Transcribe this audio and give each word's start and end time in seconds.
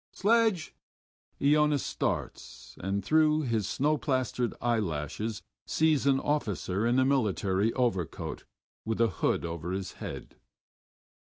"Sledge!" 0.13 0.73
Iona 1.39 1.77
starts, 1.77 2.73
and 2.79 3.05
through 3.05 3.41
his 3.43 3.69
snow 3.69 3.99
plastered 3.99 4.51
eyelashes 4.59 5.43
sees 5.67 6.07
an 6.07 6.19
officer 6.19 6.87
in 6.87 6.97
a 6.97 7.05
military 7.05 7.71
overcoat 7.73 8.43
with 8.83 8.99
a 8.99 9.09
hood 9.21 9.45
over 9.45 9.71
his 9.73 9.91
head. 10.01 10.37